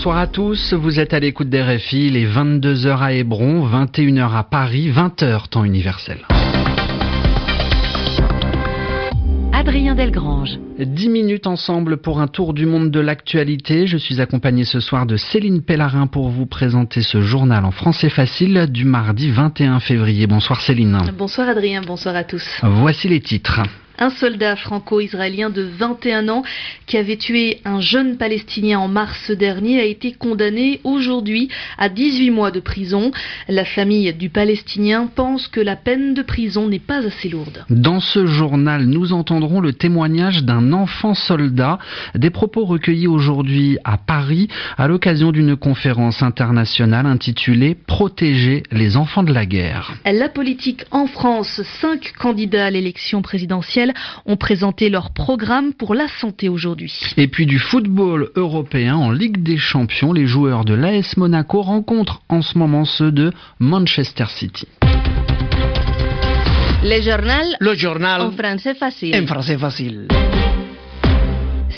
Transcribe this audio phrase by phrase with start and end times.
[0.00, 4.44] Bonsoir à tous, vous êtes à l'écoute des RFI, les 22h à Hébron, 21h à
[4.44, 6.26] Paris, 20h temps universel.
[9.52, 10.58] Adrien Delgrange.
[10.78, 13.86] 10 minutes ensemble pour un tour du monde de l'actualité.
[13.86, 18.08] Je suis accompagné ce soir de Céline Pellarin pour vous présenter ce journal en français
[18.08, 20.26] facile du mardi 21 février.
[20.26, 20.96] Bonsoir Céline.
[21.18, 22.58] Bonsoir Adrien, bonsoir à tous.
[22.62, 23.60] Voici les titres.
[24.02, 26.42] Un soldat franco-israélien de 21 ans
[26.86, 32.30] qui avait tué un jeune Palestinien en mars dernier a été condamné aujourd'hui à 18
[32.30, 33.10] mois de prison.
[33.46, 37.66] La famille du Palestinien pense que la peine de prison n'est pas assez lourde.
[37.68, 41.78] Dans ce journal, nous entendrons le témoignage d'un enfant soldat,
[42.14, 49.24] des propos recueillis aujourd'hui à Paris à l'occasion d'une conférence internationale intitulée Protéger les enfants
[49.24, 49.92] de la guerre.
[50.06, 53.89] La politique en France, cinq candidats à l'élection présidentielle
[54.26, 56.92] ont présenté leur programme pour la santé aujourd'hui.
[57.16, 62.22] Et puis du football européen en Ligue des Champions, les joueurs de l'AS Monaco rencontrent
[62.28, 64.66] en ce moment ceux de Manchester City.
[66.82, 67.56] Le journal.
[67.60, 68.22] Le journal.
[68.22, 69.14] En français facile.
[69.14, 70.08] En français facile.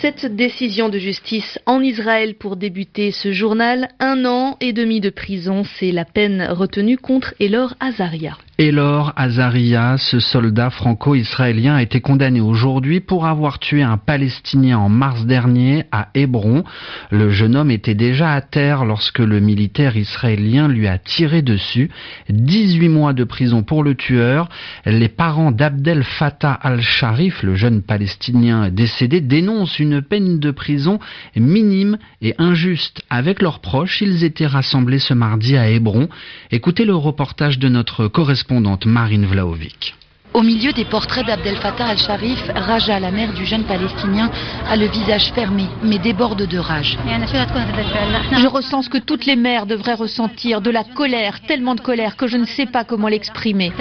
[0.00, 5.10] Cette décision de justice en Israël pour débuter ce journal, un an et demi de
[5.10, 8.38] prison, c'est la peine retenue contre Elor Azaria.
[8.60, 14.90] Elor Azaria, ce soldat franco-israélien, a été condamné aujourd'hui pour avoir tué un Palestinien en
[14.90, 16.64] mars dernier à Hébron.
[17.10, 21.88] Le jeune homme était déjà à terre lorsque le militaire israélien lui a tiré dessus.
[22.28, 24.50] 18 mois de prison pour le tueur.
[24.84, 30.98] Les parents d'Abdel Fattah al-Sharif, le jeune Palestinien décédé, dénoncent une peine de prison
[31.34, 33.00] minime et injuste.
[33.08, 36.10] Avec leurs proches, ils étaient rassemblés ce mardi à Hébron.
[36.50, 38.49] Écoutez le reportage de notre correspondant
[38.86, 39.94] Marine Vlaovic.
[40.32, 44.30] Au milieu des portraits d'Abdel Fattah al-Sharif, Raja, la mère du jeune Palestinien,
[44.68, 46.96] a le visage fermé, mais déborde de rage.
[47.06, 52.16] Je ressens ce que toutes les mères devraient ressentir, de la colère, tellement de colère
[52.16, 53.72] que je ne sais pas comment l'exprimer.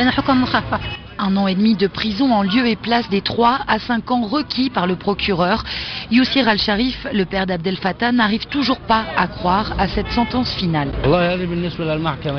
[1.22, 4.22] Un an et demi de prison en lieu et place des 3 à 5 ans
[4.22, 5.66] requis par le procureur.
[6.12, 10.92] Youssir al-Sharif, le père d'Abdel Fattah, n'arrive toujours pas à croire à cette sentence finale.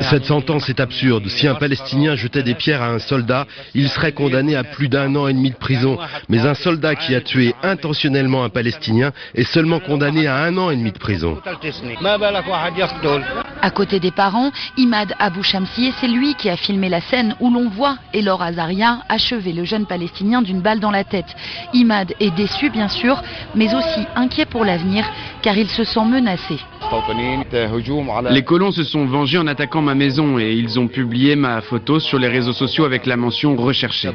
[0.09, 1.27] Cette sentence est absurde.
[1.27, 5.15] Si un Palestinien jetait des pierres à un soldat, il serait condamné à plus d'un
[5.15, 5.99] an et demi de prison.
[6.27, 10.71] Mais un soldat qui a tué intentionnellement un Palestinien est seulement condamné à un an
[10.71, 11.37] et demi de prison.
[13.61, 17.51] À côté des parents, Imad Abou Shamsi, c'est lui qui a filmé la scène où
[17.51, 18.41] l'on voit Elor
[18.71, 21.35] Azaria achever le jeune Palestinien d'une balle dans la tête.
[21.73, 23.21] Imad est déçu bien sûr,
[23.53, 25.05] mais aussi inquiet pour l'avenir
[25.41, 26.57] car il se sent menacé.
[28.29, 31.99] Les colons se sont vengés en attaquant ma maison et ils ont publié ma photo
[31.99, 34.09] sur les réseaux sociaux avec la mention recherchée.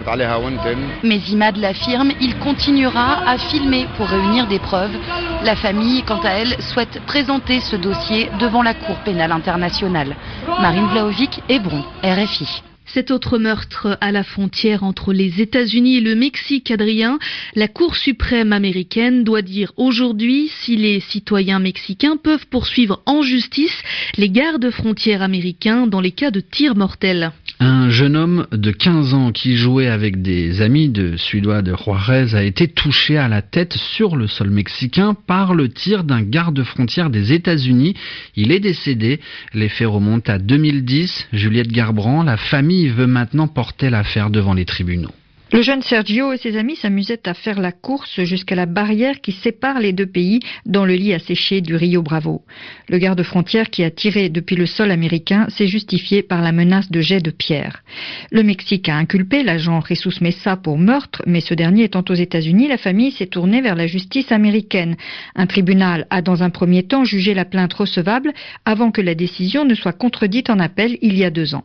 [1.02, 4.96] Mais Imad l'affirme, il continuera à filmer pour réunir des preuves.
[5.44, 10.16] La famille, quant à elle, souhaite présenter ce dossier devant la Cour pénale internationale.
[10.60, 12.62] Marine Vlaovic, Hébron, RFI.
[12.86, 17.18] Cet autre meurtre à la frontière entre les États-Unis et le Mexique, Adrien,
[17.54, 23.82] la Cour suprême américaine doit dire aujourd'hui si les citoyens mexicains peuvent poursuivre en justice
[24.16, 27.32] les gardes frontières américains dans les cas de tirs mortels.
[27.58, 32.34] Un jeune homme de 15 ans qui jouait avec des amis de Suédois de Juarez
[32.34, 36.62] a été touché à la tête sur le sol mexicain par le tir d'un garde
[36.62, 37.94] frontière des États-Unis.
[38.34, 39.20] Il est décédé.
[39.54, 41.28] Les faits remontent à 2010.
[41.32, 45.12] Juliette Garbrand, la famille veut maintenant porter l'affaire devant les tribunaux.
[45.52, 49.30] Le jeune Sergio et ses amis s'amusaient à faire la course jusqu'à la barrière qui
[49.30, 52.42] sépare les deux pays dans le lit asséché du Rio Bravo.
[52.88, 57.00] Le garde-frontière qui a tiré depuis le sol américain s'est justifié par la menace de
[57.00, 57.84] jets de pierre.
[58.32, 62.66] Le Mexique a inculpé l'agent Jesus Mesa pour meurtre, mais ce dernier étant aux États-Unis,
[62.66, 64.96] la famille s'est tournée vers la justice américaine.
[65.36, 68.32] Un tribunal a dans un premier temps jugé la plainte recevable
[68.64, 71.62] avant que la décision ne soit contredite en appel il y a deux ans.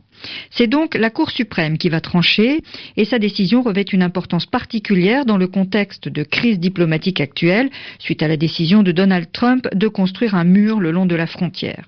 [0.52, 2.62] C'est donc la Cour suprême qui va trancher
[2.98, 7.70] et sa décision revêt une importance particulière dans le contexte de crise diplomatique actuelle
[8.00, 11.28] suite à la décision de Donald Trump de construire un mur le long de la
[11.28, 11.86] frontière.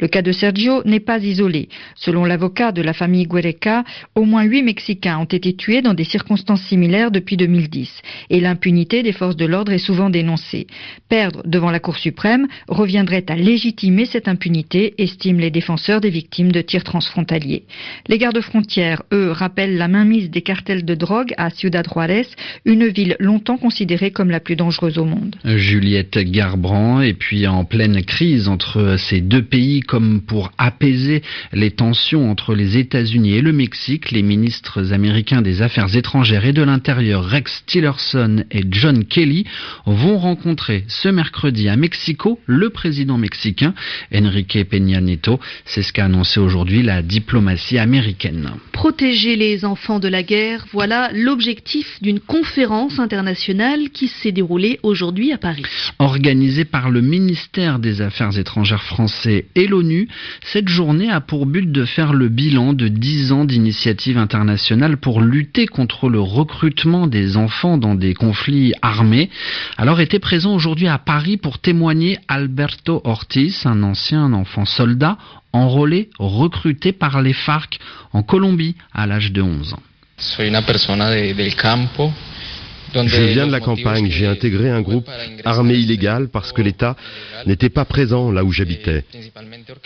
[0.00, 1.68] Le cas de Sergio n'est pas isolé.
[1.94, 6.04] Selon l'avocat de la famille Guereca, au moins huit Mexicains ont été tués dans des
[6.04, 7.90] circonstances similaires depuis 2010
[8.30, 10.66] et l'impunité des forces de l'ordre est souvent dénoncée.
[11.08, 16.52] Perdre devant la Cour suprême reviendrait à légitimer cette impunité, estiment les défenseurs des victimes
[16.52, 17.64] de tirs transfrontaliers.
[18.06, 22.26] Les gardes-frontières, eux, rappellent la mainmise des cartels de drogue à Ciudad Juárez,
[22.66, 25.36] une ville longtemps considérée comme la plus dangereuse au monde.
[25.44, 31.22] Juliette Garbrand, et puis en pleine crise entre ces deux pays, comme pour apaiser
[31.52, 36.52] les tensions entre les États-Unis et le Mexique, les ministres américains des Affaires étrangères et
[36.52, 39.44] de l'Intérieur, Rex Tillerson et John Kelly,
[39.86, 43.74] vont rencontrer ce mercredi à Mexico le président mexicain
[44.14, 45.40] Enrique Peña Nieto.
[45.64, 48.50] C'est ce qu'a annoncé aujourd'hui la diplomatie américaine.
[48.72, 55.32] Protéger les enfants de la guerre, voilà l'objectif d'une conférence internationale qui s'est déroulée aujourd'hui
[55.32, 55.64] à Paris.
[55.98, 60.08] Organisée par le ministère des Affaires étrangères français et l'ONU,
[60.42, 65.20] cette journée a pour but de faire le bilan de 10 ans d'initiatives internationales pour
[65.20, 69.30] lutter contre le recrutement des enfants dans des conflits armés.
[69.76, 75.16] Alors était présent aujourd'hui à Paris pour témoigner Alberto Ortiz, un ancien enfant soldat
[75.54, 77.78] enrôlé, recruté par les FARC
[78.12, 79.82] en Colombie à l'âge de 11 ans.
[82.94, 85.10] Je viens de la campagne, j'ai intégré un groupe
[85.44, 86.96] armé illégal parce que l'État
[87.44, 89.04] n'était pas présent là où j'habitais.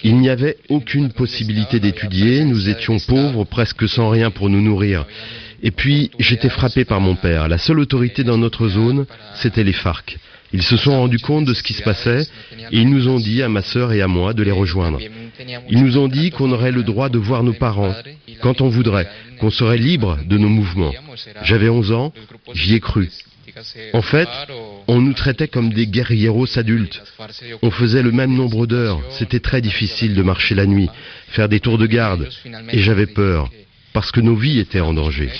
[0.04, 5.06] Il n'y avait aucune possibilité d'étudier, nous étions pauvres, presque sans rien pour nous nourrir.
[5.62, 7.48] Et puis, j'étais frappé par mon père.
[7.48, 10.18] La seule autorité dans notre zone, c'était les FARC.
[10.52, 12.22] Ils se sont rendus compte de ce qui se passait
[12.70, 14.98] et ils nous ont dit, à ma sœur et à moi, de les rejoindre.
[15.68, 17.94] Ils nous ont dit qu'on aurait le droit de voir nos parents
[18.40, 19.08] quand on voudrait,
[19.40, 20.94] qu'on serait libre de nos mouvements.
[21.42, 22.12] J'avais 11 ans,
[22.54, 23.10] j'y ai cru.
[23.92, 24.28] En fait,
[24.86, 27.02] on nous traitait comme des guerrieros adultes.
[27.62, 29.00] On faisait le même nombre d'heures.
[29.18, 30.88] C'était très difficile de marcher la nuit,
[31.28, 32.28] faire des tours de garde.
[32.72, 33.50] Et j'avais peur
[33.92, 35.30] parce que nos vies étaient en danger.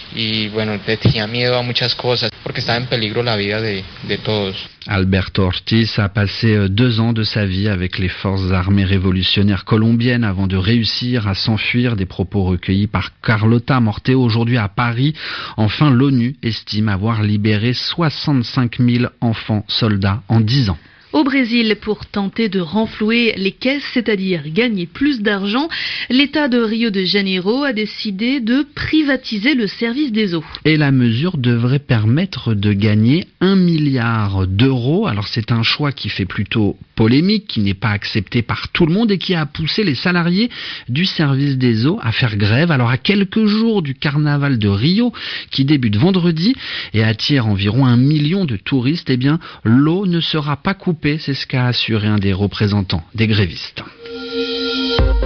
[4.87, 9.65] Alberto Ortiz a passé euh, deux ans de sa vie avec les forces armées révolutionnaires
[9.65, 15.15] colombiennes avant de réussir à s'enfuir des propos recueillis par Carlota Morteo aujourd'hui à Paris.
[15.56, 20.79] Enfin, l'ONU estime avoir libéré 65 000 enfants soldats en dix ans.
[21.15, 25.71] Au Brésil, pour tenter de renflouer les caisses, c'est-à-dire gagner plus d'argent,
[26.11, 30.45] l'État de Rio de Janeiro a décidé de privatiser le service des eaux.
[30.67, 35.07] Et la mesure devrait permettre de gagner un milliard d'euros.
[35.07, 38.93] Alors c'est un choix qui fait plutôt polémique, qui n'est pas accepté par tout le
[38.93, 40.51] monde et qui a poussé les salariés
[40.91, 42.71] du service des eaux à faire grève.
[42.71, 45.15] Alors à quelques jours du carnaval de Rio,
[45.51, 46.55] qui débute vendredi
[46.93, 51.35] et attire environ un million de touristes, eh bien l'eau ne sera pas coupée c'est
[51.35, 53.83] ce qu'a assuré un des représentants des grévistes.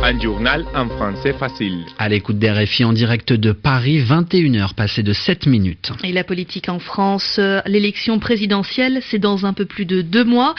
[0.05, 1.85] Un journal en français facile.
[1.97, 5.93] À l'écoute d'RFI en direct de Paris, 21h passées de 7 minutes.
[6.03, 10.25] Et la politique en France, euh, l'élection présidentielle, c'est dans un peu plus de deux
[10.25, 10.57] mois.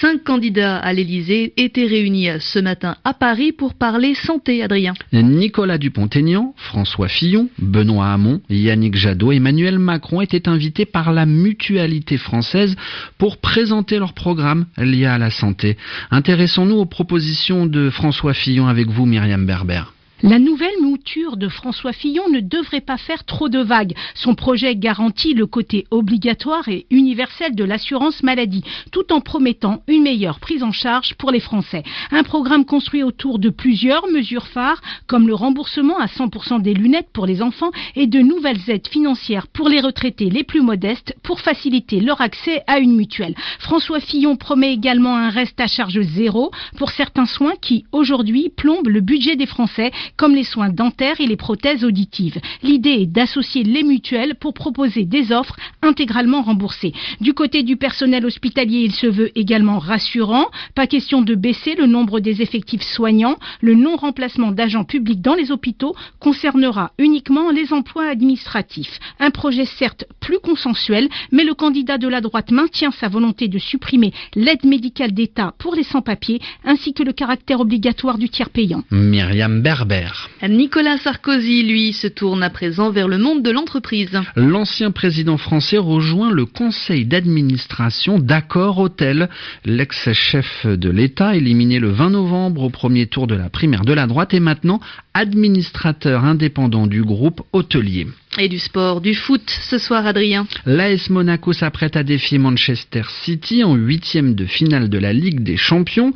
[0.00, 4.92] Cinq candidats à l'Elysée étaient réunis ce matin à Paris pour parler santé, Adrien.
[5.12, 12.18] Nicolas Dupont-Aignan, François Fillon, Benoît Hamon, Yannick Jadot, Emmanuel Macron étaient invités par la mutualité
[12.18, 12.76] française
[13.16, 15.78] pour présenter leur programme lié à la santé.
[16.10, 19.84] Intéressons-nous aux propositions de François Fillon avec avec vous, Myriam Berber.
[20.24, 23.96] La nouvelle mouture de François Fillon ne devrait pas faire trop de vagues.
[24.14, 30.04] Son projet garantit le côté obligatoire et universel de l'assurance maladie, tout en promettant une
[30.04, 31.82] meilleure prise en charge pour les Français.
[32.12, 37.10] Un programme construit autour de plusieurs mesures phares, comme le remboursement à 100% des lunettes
[37.12, 41.40] pour les enfants et de nouvelles aides financières pour les retraités les plus modestes pour
[41.40, 43.34] faciliter leur accès à une mutuelle.
[43.58, 48.86] François Fillon promet également un reste à charge zéro pour certains soins qui, aujourd'hui, plombent
[48.86, 52.40] le budget des Français comme les soins dentaires et les prothèses auditives.
[52.62, 56.92] L'idée est d'associer les mutuelles pour proposer des offres intégralement remboursées.
[57.20, 60.46] Du côté du personnel hospitalier, il se veut également rassurant.
[60.74, 63.38] Pas question de baisser le nombre des effectifs soignants.
[63.60, 68.98] Le non-remplacement d'agents publics dans les hôpitaux concernera uniquement les emplois administratifs.
[69.20, 73.58] Un projet certes plus consensuel, mais le candidat de la droite maintient sa volonté de
[73.58, 78.82] supprimer l'aide médicale d'État pour les sans-papiers ainsi que le caractère obligatoire du tiers payant.
[78.90, 80.01] Myriam Berber.
[80.48, 84.20] Nicolas Sarkozy, lui, se tourne à présent vers le monde de l'entreprise.
[84.36, 89.28] L'ancien président français rejoint le conseil d'administration d'Accor Hôtel.
[89.64, 94.06] L'ex-chef de l'État, éliminé le 20 novembre au premier tour de la primaire de la
[94.06, 94.80] droite, est maintenant
[95.14, 98.06] administrateur indépendant du groupe hôtelier.
[98.38, 100.46] Et du sport, du foot ce soir, Adrien.
[100.64, 105.58] L'AS Monaco s'apprête à défier Manchester City en huitième de finale de la Ligue des
[105.58, 106.14] Champions.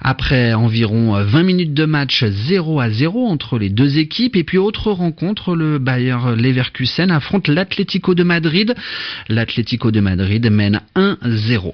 [0.00, 4.36] Après environ 20 minutes de match 0 à 0 entre les deux équipes.
[4.36, 8.74] Et puis autre rencontre, le Bayer Leverkusen affronte l'Atlético de Madrid.
[9.28, 11.72] L'Atlético de Madrid mène 1-0.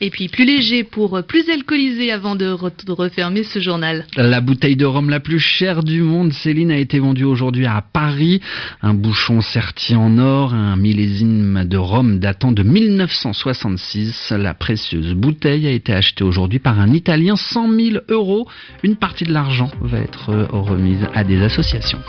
[0.00, 2.46] Et puis plus léger pour plus alcoolisé avant de,
[2.88, 4.06] refermer ce journal.
[4.16, 7.82] La bouteille de rhum la plus chère du monde, Céline, a été vendue aujourd'hui à
[7.92, 8.40] Paris.
[8.82, 14.32] Un bouchon serti en or, un millésime de rhum datant de 1966.
[14.36, 18.48] La précieuse bouteille a été achetée aujourd'hui par un Italien 100 000 euros.
[18.82, 22.00] Une partie de l'argent va être remise à des associations.